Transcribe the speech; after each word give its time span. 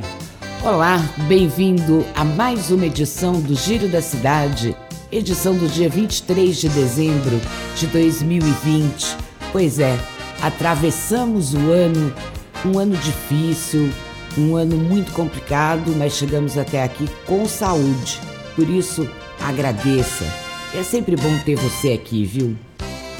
Olá, 0.63 0.99
bem-vindo 1.27 2.05
a 2.15 2.23
mais 2.23 2.69
uma 2.69 2.85
edição 2.85 3.41
do 3.41 3.55
Giro 3.55 3.87
da 3.87 4.03
Cidade, 4.03 4.77
edição 5.11 5.57
do 5.57 5.67
dia 5.67 5.89
23 5.89 6.55
de 6.55 6.69
dezembro 6.69 7.41
de 7.75 7.87
2020. 7.87 9.17
Pois 9.51 9.79
é, 9.79 9.97
atravessamos 10.45 11.55
o 11.55 11.71
ano, 11.71 12.13
um 12.63 12.77
ano 12.77 12.95
difícil, 12.97 13.89
um 14.37 14.55
ano 14.55 14.77
muito 14.77 15.11
complicado, 15.11 15.91
mas 15.97 16.13
chegamos 16.13 16.55
até 16.55 16.83
aqui 16.83 17.09
com 17.25 17.47
saúde. 17.47 18.21
Por 18.55 18.69
isso, 18.69 19.09
agradeça. 19.41 20.23
É 20.75 20.83
sempre 20.83 21.15
bom 21.15 21.35
ter 21.43 21.55
você 21.55 21.93
aqui, 21.93 22.23
viu? 22.25 22.55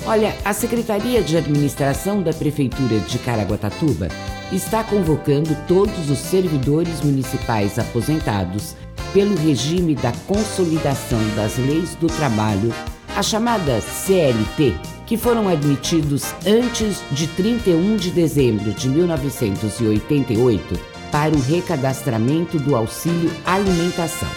Olha, 0.05 0.35
a 0.45 0.53
Secretaria 0.53 1.23
de 1.23 1.35
Administração 1.35 2.21
da 2.21 2.31
Prefeitura 2.31 2.99
de 2.99 3.17
Caraguatatuba 3.17 4.07
está 4.51 4.83
convocando 4.83 5.57
todos 5.67 6.11
os 6.11 6.19
servidores 6.19 7.01
municipais 7.01 7.79
aposentados 7.79 8.75
pelo 9.13 9.35
regime 9.35 9.95
da 9.95 10.11
Consolidação 10.27 11.19
das 11.35 11.57
Leis 11.57 11.95
do 11.95 12.05
Trabalho, 12.05 12.71
a 13.17 13.23
chamada 13.23 13.81
CLT, 13.81 14.75
que 15.05 15.17
foram 15.17 15.47
admitidos 15.47 16.33
antes 16.45 17.01
de 17.11 17.27
31 17.27 17.95
de 17.97 18.11
dezembro 18.11 18.71
de 18.71 18.89
1988 18.89 20.79
para 21.11 21.33
o 21.33 21.39
recadastramento 21.39 22.59
do 22.59 22.75
auxílio 22.75 23.31
alimentação. 23.45 24.29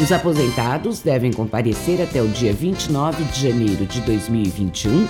Os 0.00 0.12
aposentados 0.12 1.00
devem 1.00 1.32
comparecer 1.32 2.02
até 2.02 2.20
o 2.20 2.28
dia 2.28 2.52
29 2.52 3.24
de 3.24 3.48
janeiro 3.48 3.86
de 3.86 4.00
2021, 4.02 5.06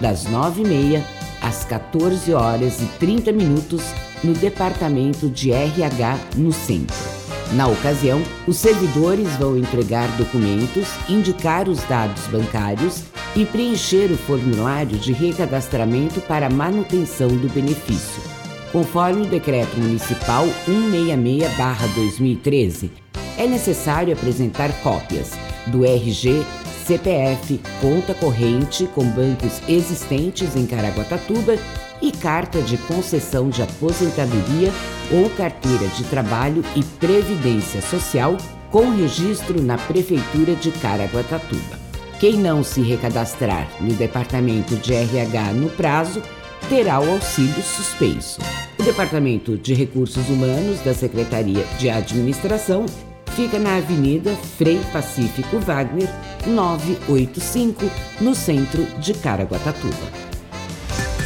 das 0.00 0.26
9h30 0.26 1.02
às 1.40 1.64
14 1.64 2.32
horas 2.32 2.80
e 2.80 2.86
30 2.98 3.32
minutos, 3.32 3.82
no 4.22 4.32
Departamento 4.32 5.28
de 5.28 5.52
RH 5.52 6.18
no 6.36 6.52
Centro. 6.52 6.96
Na 7.52 7.66
ocasião, 7.66 8.22
os 8.46 8.56
servidores 8.56 9.28
vão 9.36 9.56
entregar 9.56 10.08
documentos, 10.16 10.86
indicar 11.08 11.68
os 11.68 11.82
dados 11.84 12.26
bancários 12.26 13.04
e 13.36 13.44
preencher 13.44 14.10
o 14.10 14.16
formulário 14.16 14.98
de 14.98 15.12
recadastramento 15.12 16.20
para 16.22 16.50
manutenção 16.50 17.28
do 17.28 17.48
benefício. 17.48 18.20
Conforme 18.72 19.22
o 19.22 19.26
Decreto 19.26 19.78
Municipal 19.78 20.46
166-2013, 20.68 22.90
é 23.36 23.46
necessário 23.46 24.12
apresentar 24.12 24.72
cópias 24.82 25.30
do 25.66 25.84
RG, 25.84 26.42
CPF, 26.84 27.60
conta 27.80 28.14
corrente 28.14 28.86
com 28.94 29.04
bancos 29.04 29.60
existentes 29.68 30.56
em 30.56 30.66
Caraguatatuba 30.66 31.56
e 32.00 32.12
carta 32.12 32.62
de 32.62 32.78
concessão 32.78 33.48
de 33.48 33.62
aposentadoria 33.62 34.72
ou 35.12 35.28
carteira 35.30 35.86
de 35.88 36.04
trabalho 36.04 36.64
e 36.74 36.82
previdência 36.82 37.82
social 37.82 38.36
com 38.70 38.90
registro 38.90 39.62
na 39.62 39.78
Prefeitura 39.78 40.54
de 40.54 40.70
Caraguatatuba. 40.72 41.77
Quem 42.18 42.36
não 42.36 42.64
se 42.64 42.80
recadastrar 42.80 43.68
no 43.80 43.94
Departamento 43.94 44.74
de 44.74 44.92
RH 44.92 45.52
no 45.52 45.70
prazo 45.70 46.20
terá 46.68 46.98
o 46.98 47.12
auxílio 47.12 47.62
suspenso. 47.62 48.40
O 48.76 48.82
Departamento 48.82 49.56
de 49.56 49.72
Recursos 49.72 50.28
Humanos 50.28 50.80
da 50.80 50.92
Secretaria 50.92 51.64
de 51.78 51.88
Administração 51.88 52.86
fica 53.36 53.56
na 53.56 53.76
Avenida 53.76 54.34
Frei 54.56 54.80
Pacífico 54.92 55.60
Wagner, 55.60 56.08
985, 56.44 57.88
no 58.20 58.34
centro 58.34 58.84
de 58.98 59.14
Caraguatatuba. 59.14 60.28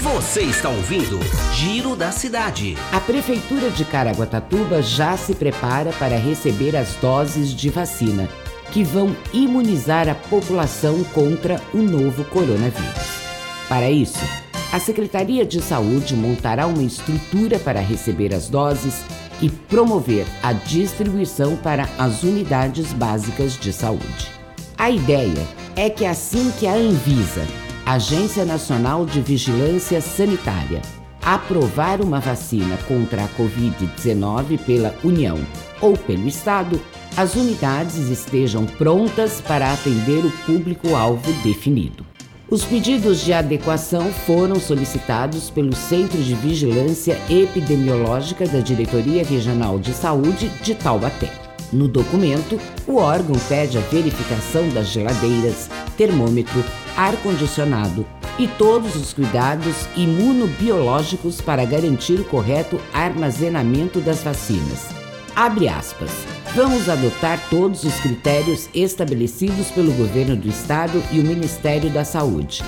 Você 0.03 0.42
está 0.42 0.69
ouvindo 0.69 1.19
Giro 1.54 1.97
da 1.97 2.12
Cidade. 2.12 2.76
A 2.92 3.00
Prefeitura 3.00 3.70
de 3.70 3.86
Caraguatatuba 3.86 4.82
já 4.82 5.16
se 5.16 5.34
prepara 5.34 5.91
para 5.92 6.19
receber 6.19 6.76
as 6.76 6.97
doses 6.97 7.54
de 7.54 7.70
vacina 7.70 8.28
que 8.72 8.83
vão 8.83 9.15
imunizar 9.33 10.09
a 10.09 10.15
população 10.15 11.05
contra 11.05 11.60
o 11.75 11.78
novo 11.78 12.25
coronavírus. 12.25 13.22
Para 13.69 13.91
isso, 13.91 14.25
a 14.72 14.81
Secretaria 14.81 15.44
de 15.44 15.60
Saúde 15.60 16.16
montará 16.16 16.66
uma 16.66 16.83
estrutura 16.83 17.59
para 17.59 17.81
receber 17.81 18.34
as 18.34 18.49
doses 18.49 19.05
e 19.43 19.50
promover 19.50 20.27
a 20.43 20.53
distribuição 20.53 21.56
para 21.56 21.87
as 21.99 22.22
unidades 22.22 22.93
básicas 22.93 23.59
de 23.59 23.72
saúde. 23.72 24.33
A 24.78 24.91
ideia 24.91 25.47
é 25.77 25.91
que 25.91 26.06
assim 26.06 26.50
que 26.59 26.66
a 26.66 26.72
Anvisa, 26.72 27.47
Agência 27.84 28.44
Nacional 28.44 29.04
de 29.04 29.21
Vigilância 29.21 30.00
Sanitária, 30.00 30.81
aprovar 31.21 32.00
uma 32.00 32.21
vacina 32.21 32.77
contra 32.89 33.25
a 33.25 33.28
Covid-19 33.28 34.59
pela 34.65 34.94
União 35.04 35.39
ou 35.81 35.97
pelo 35.97 36.27
Estado, 36.27 36.81
as 37.16 37.34
unidades 37.34 38.08
estejam 38.08 38.64
prontas 38.64 39.40
para 39.40 39.72
atender 39.72 40.24
o 40.24 40.30
público-alvo 40.46 41.30
definido. 41.42 42.06
Os 42.48 42.64
pedidos 42.64 43.22
de 43.22 43.32
adequação 43.32 44.12
foram 44.12 44.56
solicitados 44.60 45.50
pelo 45.50 45.74
Centro 45.74 46.22
de 46.22 46.34
Vigilância 46.34 47.18
Epidemiológica 47.28 48.46
da 48.46 48.60
Diretoria 48.60 49.24
Regional 49.24 49.78
de 49.78 49.92
Saúde 49.92 50.50
de 50.62 50.74
Taubaté. 50.74 51.32
No 51.72 51.88
documento, 51.88 52.60
o 52.86 52.96
órgão 52.96 53.36
pede 53.48 53.78
a 53.78 53.80
verificação 53.80 54.68
das 54.70 54.88
geladeiras, 54.88 55.70
termômetro, 55.96 56.62
ar-condicionado 56.94 58.06
e 58.38 58.46
todos 58.46 58.96
os 58.96 59.14
cuidados 59.14 59.86
imunobiológicos 59.96 61.40
para 61.40 61.64
garantir 61.64 62.20
o 62.20 62.24
correto 62.24 62.78
armazenamento 62.92 64.00
das 64.00 64.22
vacinas. 64.22 65.01
Abre 65.34 65.69
aspas. 65.69 66.10
Vamos 66.54 66.88
adotar 66.88 67.41
todos 67.48 67.84
os 67.84 67.94
critérios 68.00 68.69
estabelecidos 68.75 69.70
pelo 69.70 69.93
governo 69.93 70.37
do 70.37 70.48
estado 70.48 71.03
e 71.10 71.19
o 71.19 71.25
Ministério 71.25 71.88
da 71.91 72.04
Saúde, 72.04 72.62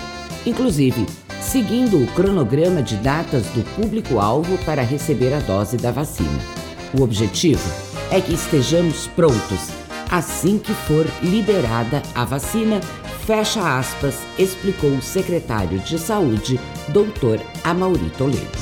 inclusive 0.46 1.06
seguindo 1.42 2.02
o 2.02 2.06
cronograma 2.08 2.82
de 2.82 2.96
datas 2.96 3.44
do 3.48 3.62
público-alvo 3.76 4.56
para 4.64 4.82
receber 4.82 5.34
a 5.34 5.40
dose 5.40 5.76
da 5.76 5.90
vacina. 5.90 6.40
O 6.98 7.02
objetivo 7.02 7.70
é 8.10 8.20
que 8.20 8.32
estejamos 8.32 9.06
prontos 9.08 9.84
assim 10.10 10.58
que 10.58 10.72
for 10.72 11.06
liberada 11.22 12.00
a 12.14 12.24
vacina, 12.24 12.80
fecha 13.26 13.78
aspas, 13.78 14.16
explicou 14.38 14.90
o 14.90 15.02
secretário 15.02 15.78
de 15.80 15.98
Saúde, 15.98 16.60
Dr. 16.88 17.40
Amauri 17.64 18.10
Toledo. 18.10 18.58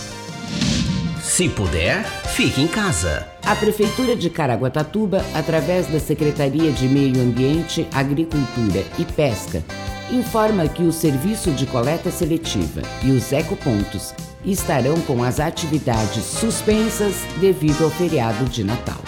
Se 1.21 1.49
puder, 1.51 2.05
fique 2.33 2.63
em 2.63 2.67
casa. 2.67 3.29
A 3.45 3.55
Prefeitura 3.55 4.17
de 4.17 4.31
Caraguatatuba, 4.31 5.23
através 5.35 5.87
da 5.87 6.01
Secretaria 6.01 6.73
de 6.73 6.89
Meio 6.89 7.21
Ambiente, 7.21 7.87
Agricultura 7.93 8.83
e 8.99 9.05
Pesca, 9.05 9.63
informa 10.11 10.67
que 10.67 10.83
o 10.83 10.93
serviço 10.93 11.51
de 11.51 11.67
coleta 11.67 12.11
seletiva 12.11 12.81
e 13.03 13.11
os 13.11 13.31
ecopontos 13.33 14.15
estarão 14.47 14.99
com 15.03 15.23
as 15.23 15.41
atividades 15.41 16.25
suspensas 16.25 17.17
devido 17.39 17.85
ao 17.85 17.91
feriado 17.91 18.47
de 18.47 18.65
Natal. 18.65 19.01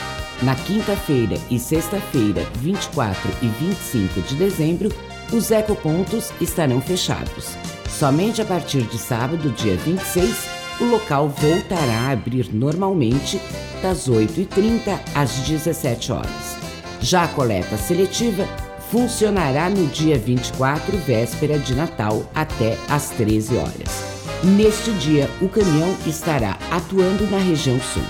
Na 0.42 0.54
quinta-feira 0.54 1.38
e 1.50 1.58
sexta-feira, 1.58 2.42
24 2.56 3.30
e 3.40 3.46
25 3.46 4.20
de 4.20 4.34
dezembro, 4.34 4.92
os 5.32 5.50
ecopontos 5.50 6.30
estarão 6.42 6.78
fechados. 6.78 7.56
Somente 7.88 8.42
a 8.42 8.44
partir 8.44 8.82
de 8.82 8.98
sábado, 8.98 9.48
dia 9.50 9.76
26, 9.76 10.53
o 10.80 10.84
local 10.84 11.28
voltará 11.28 12.08
a 12.08 12.10
abrir 12.10 12.52
normalmente 12.52 13.40
das 13.82 14.08
8h30 14.08 14.98
às 15.14 15.30
17 15.40 16.12
horas. 16.12 16.56
Já 17.00 17.24
a 17.24 17.28
coleta 17.28 17.76
seletiva 17.76 18.46
funcionará 18.90 19.68
no 19.68 19.86
dia 19.86 20.18
24, 20.18 20.96
véspera 20.98 21.58
de 21.58 21.74
Natal, 21.74 22.24
até 22.34 22.78
às 22.88 23.10
13 23.10 23.56
horas. 23.56 24.04
Neste 24.42 24.92
dia, 24.92 25.28
o 25.40 25.48
caminhão 25.48 25.94
estará 26.06 26.58
atuando 26.70 27.26
na 27.30 27.38
região 27.38 27.80
sul. 27.80 28.02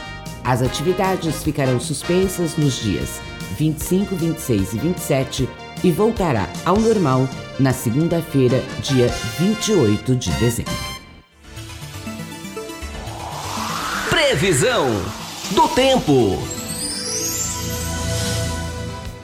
As 0.44 0.62
atividades 0.62 1.43
ficarão 1.43 1.81
suspensas 1.81 2.56
nos 2.56 2.75
dias 2.75 3.20
25, 3.56 4.14
26 4.14 4.75
e 4.75 4.78
27 4.78 5.49
e 5.82 5.90
voltará 5.90 6.49
ao 6.64 6.78
normal 6.78 7.28
na 7.58 7.72
segunda-feira, 7.72 8.62
dia 8.82 9.08
28 9.38 10.17
de 10.17 10.31
dezembro. 10.32 10.83
Previsão 14.36 14.88
do 15.52 15.69
tempo. 15.69 16.42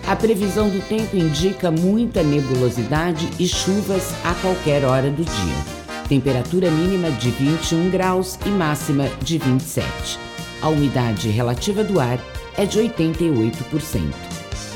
A 0.06 0.14
previsão 0.14 0.70
do 0.70 0.80
tempo 0.86 1.16
indica 1.16 1.68
muita 1.68 2.22
nebulosidade 2.22 3.28
e 3.36 3.48
chuvas 3.48 4.14
a 4.24 4.32
qualquer 4.34 4.84
hora 4.84 5.10
do 5.10 5.24
dia. 5.24 6.06
Temperatura 6.08 6.70
mínima 6.70 7.10
de 7.10 7.28
21 7.28 7.90
graus 7.90 8.38
e 8.46 8.50
máxima 8.50 9.08
de 9.20 9.38
27. 9.38 10.16
A 10.62 10.68
umidade 10.68 11.28
relativa 11.28 11.82
do 11.82 11.98
ar 11.98 12.20
é 12.56 12.64
de 12.64 12.78
88%. 12.78 14.14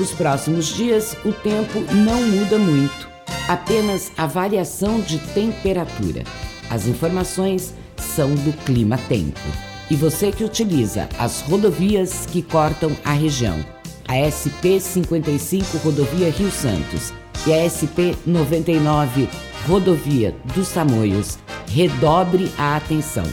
Nos 0.01 0.11
próximos 0.11 0.67
dias, 0.67 1.17
o 1.25 1.33
tempo 1.33 1.79
não 1.93 2.21
muda 2.21 2.59
muito, 2.59 3.09
apenas 3.47 4.11
a 4.19 4.27
variação 4.27 5.01
de 5.01 5.21
temperatura. 5.33 6.25
As 6.69 6.89
informações 6.89 7.73
são 7.97 8.35
do 8.35 8.53
Clima 8.65 8.99
Tempo. 9.09 9.74
E 9.91 9.97
você 9.97 10.33
que 10.33 10.45
utiliza 10.45 11.09
as 11.19 11.43
rodovias 11.43 12.27
que 12.27 12.41
cortam 12.41 12.91
a 13.05 13.13
região, 13.13 13.65
a 14.09 14.17
SP 14.25 14.81
55 14.81 15.79
Rodovia 15.79 16.31
Rio 16.31 16.51
Santos 16.51 17.13
e 17.47 17.53
a 17.53 17.69
SP 17.69 18.17
99 18.27 19.29
Rodovia 19.67 20.35
dos 20.55 20.71
Tamoios, 20.71 21.39
redobre 21.67 22.51
a 22.57 22.77
atenção. 22.77 23.25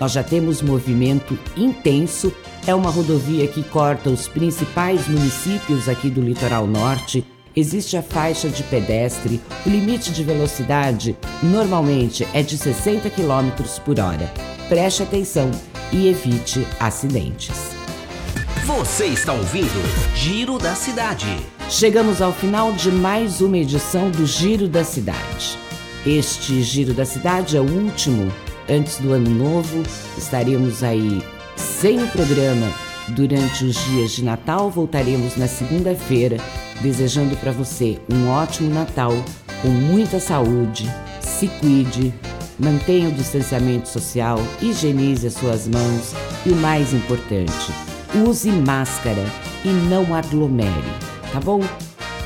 Nós 0.00 0.12
já 0.12 0.22
temos 0.22 0.62
movimento 0.62 1.38
intenso, 1.56 2.32
é 2.66 2.74
uma 2.74 2.90
rodovia 2.90 3.46
que 3.48 3.62
corta 3.62 4.08
os 4.08 4.28
principais 4.28 5.08
municípios 5.08 5.88
aqui 5.88 6.08
do 6.08 6.20
litoral 6.20 6.66
norte. 6.66 7.24
Existe 7.56 7.96
a 7.96 8.02
faixa 8.02 8.48
de 8.48 8.62
pedestre, 8.62 9.40
o 9.66 9.68
limite 9.68 10.12
de 10.12 10.22
velocidade 10.22 11.16
normalmente 11.42 12.26
é 12.32 12.42
de 12.42 12.56
60 12.56 13.10
km 13.10 13.50
por 13.84 13.98
hora. 13.98 14.32
Preste 14.68 15.02
atenção 15.02 15.50
e 15.92 16.08
evite 16.08 16.66
acidentes. 16.78 17.76
Você 18.64 19.06
está 19.06 19.32
ouvindo 19.32 20.14
Giro 20.14 20.58
da 20.58 20.74
Cidade. 20.74 21.26
Chegamos 21.70 22.20
ao 22.20 22.32
final 22.32 22.72
de 22.72 22.90
mais 22.90 23.40
uma 23.40 23.56
edição 23.56 24.10
do 24.10 24.26
Giro 24.26 24.68
da 24.68 24.84
Cidade. 24.84 25.58
Este 26.06 26.62
Giro 26.62 26.92
da 26.92 27.04
Cidade 27.04 27.56
é 27.56 27.60
o 27.60 27.64
último 27.64 28.32
antes 28.68 28.98
do 28.98 29.12
ano 29.12 29.30
novo. 29.30 29.82
Estaremos 30.16 30.82
aí 30.82 31.22
sem 31.56 32.02
o 32.02 32.08
programa 32.08 32.70
durante 33.08 33.64
os 33.64 33.76
dias 33.86 34.12
de 34.12 34.22
Natal. 34.22 34.70
Voltaremos 34.70 35.36
na 35.36 35.48
segunda-feira, 35.48 36.36
desejando 36.80 37.36
para 37.36 37.52
você 37.52 37.98
um 38.12 38.28
ótimo 38.28 38.72
Natal, 38.72 39.12
com 39.62 39.68
muita 39.68 40.20
saúde. 40.20 40.90
Se 41.20 41.48
cuide, 41.48 42.12
mantenha 42.58 43.08
o 43.08 43.12
distanciamento 43.12 43.88
social, 43.88 44.38
higienize 44.60 45.26
as 45.26 45.34
suas 45.34 45.68
mãos 45.68 46.12
e 46.44 46.50
o 46.50 46.56
mais 46.56 46.92
importante, 46.92 47.72
use 48.26 48.50
máscara 48.50 49.24
e 49.64 49.68
não 49.68 50.14
aglomere, 50.14 50.92
tá 51.32 51.40
bom? 51.40 51.60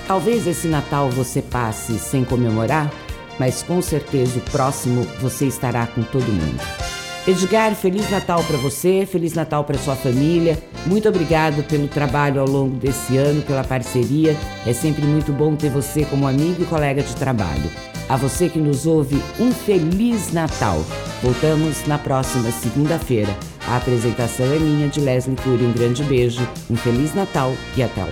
Talvez 0.07 0.47
esse 0.47 0.69
Natal 0.69 1.11
você 1.11 1.41
passe 1.41 1.99
sem 1.99 2.25
comemorar, 2.25 2.91
mas 3.39 3.63
com 3.63 3.81
certeza 3.81 4.39
o 4.39 4.51
próximo 4.51 5.03
você 5.21 5.47
estará 5.47 5.87
com 5.87 6.03
todo 6.03 6.25
mundo. 6.25 6.82
Edgar, 7.25 7.73
Feliz 7.77 8.11
Natal 8.11 8.43
para 8.43 8.57
você, 8.57 9.07
Feliz 9.07 9.33
Natal 9.33 9.63
para 9.63 9.79
sua 9.79 9.95
família. 9.95 10.59
Muito 10.87 11.09
obrigado 11.09 11.63
pelo 11.63 11.87
trabalho 11.87 12.41
ao 12.41 12.49
longo 12.49 12.77
desse 12.77 13.17
ano, 13.17 13.43
pela 13.43 13.63
parceria. 13.63 14.37
É 14.67 14.73
sempre 14.73 15.05
muito 15.05 15.33
bom 15.33 15.55
ter 15.55 15.71
você 15.71 16.05
como 16.05 16.27
amigo 16.27 16.63
e 16.63 16.67
colega 16.67 17.01
de 17.01 17.15
trabalho. 17.15 17.71
A 18.09 18.17
você 18.17 18.49
que 18.49 18.59
nos 18.59 18.87
ouve, 18.87 19.23
um 19.39 19.53
Feliz 19.53 20.33
Natal. 20.33 20.85
Voltamos 21.23 21.87
na 21.87 21.97
próxima 21.97 22.51
segunda-feira. 22.51 23.35
A 23.69 23.77
apresentação 23.77 24.47
é 24.47 24.59
minha 24.59 24.89
de 24.89 25.01
Leslie 25.01 25.37
Cury. 25.37 25.65
Um 25.65 25.73
grande 25.73 26.03
beijo, 26.03 26.47
um 26.69 26.77
Feliz 26.77 27.15
Natal 27.15 27.55
e 27.77 27.85
até 27.85 28.03
lá. 28.03 28.11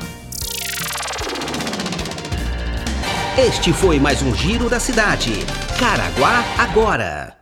Este 3.36 3.72
foi 3.72 3.98
mais 3.98 4.22
um 4.22 4.32
Giro 4.36 4.70
da 4.70 4.78
Cidade. 4.78 5.32
Caraguá 5.80 6.44
agora. 6.56 7.39